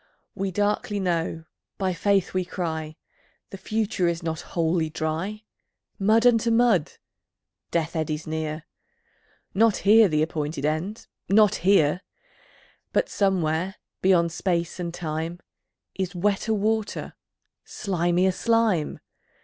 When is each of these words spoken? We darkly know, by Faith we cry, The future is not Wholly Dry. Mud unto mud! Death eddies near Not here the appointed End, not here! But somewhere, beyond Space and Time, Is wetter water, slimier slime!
We 0.33 0.49
darkly 0.49 0.99
know, 0.99 1.45
by 1.77 1.93
Faith 1.93 2.33
we 2.33 2.43
cry, 2.43 2.95
The 3.51 3.57
future 3.59 4.07
is 4.07 4.23
not 4.23 4.41
Wholly 4.41 4.89
Dry. 4.89 5.43
Mud 5.99 6.25
unto 6.25 6.49
mud! 6.49 6.93
Death 7.69 7.95
eddies 7.95 8.25
near 8.25 8.65
Not 9.53 9.77
here 9.85 10.07
the 10.07 10.23
appointed 10.23 10.65
End, 10.65 11.05
not 11.29 11.53
here! 11.53 12.01
But 12.91 13.09
somewhere, 13.09 13.75
beyond 14.01 14.31
Space 14.31 14.79
and 14.79 14.91
Time, 14.91 15.39
Is 15.93 16.15
wetter 16.15 16.51
water, 16.55 17.13
slimier 17.63 18.33
slime! 18.33 18.99